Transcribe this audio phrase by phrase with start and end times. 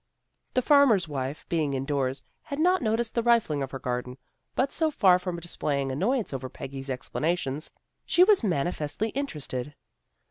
[0.55, 4.17] "The farmer's wife, being indoors, had not noticed the rifling of her garden,
[4.55, 7.69] but so far from displaying annoyance over Peggy's ex planations,
[8.03, 9.75] she was manifestly interested.